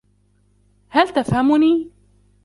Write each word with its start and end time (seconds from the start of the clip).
هل 0.89 1.09
تفهمني؟ 1.13 1.91